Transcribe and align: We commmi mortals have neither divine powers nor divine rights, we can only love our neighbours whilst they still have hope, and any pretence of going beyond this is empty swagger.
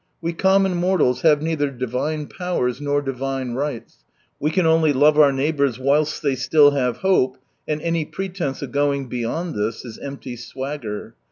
We 0.19 0.33
commmi 0.33 0.75
mortals 0.75 1.21
have 1.21 1.43
neither 1.43 1.69
divine 1.69 2.25
powers 2.25 2.81
nor 2.81 3.03
divine 3.03 3.51
rights, 3.53 4.03
we 4.39 4.49
can 4.49 4.65
only 4.65 4.93
love 4.93 5.19
our 5.19 5.31
neighbours 5.31 5.77
whilst 5.77 6.23
they 6.23 6.33
still 6.33 6.71
have 6.71 6.97
hope, 7.05 7.37
and 7.67 7.79
any 7.83 8.05
pretence 8.05 8.63
of 8.63 8.71
going 8.71 9.09
beyond 9.09 9.53
this 9.53 9.85
is 9.85 9.99
empty 9.99 10.35
swagger. 10.37 11.13